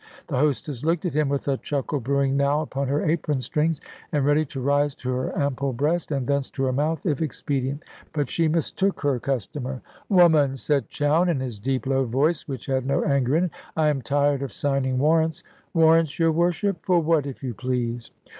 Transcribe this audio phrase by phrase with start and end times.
[0.25, 3.79] The hostess looked at him, with a chuckle brewing now under her apron strings,
[4.11, 7.83] and ready to rise to her ample breast, and thence to her mouth, if expedient.
[8.11, 9.83] But she mistook her customer.
[10.09, 13.89] "Woman," said Chowne, in his deep low voice, which had no anger in it; "I
[13.89, 16.79] am tired of signing warrants." "Warrants, your Worship!
[16.81, 18.09] For what, if you please?"